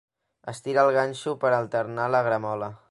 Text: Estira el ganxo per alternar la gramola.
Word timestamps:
Estira 0.53 0.85
el 0.87 0.95
ganxo 0.95 1.35
per 1.45 1.53
alternar 1.59 2.11
la 2.17 2.25
gramola. 2.31 2.77